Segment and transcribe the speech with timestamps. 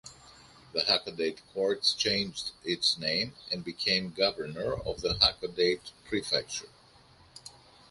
[0.73, 6.69] The Hakodate Court changed its name and became governor of the Hakodate Prefecture.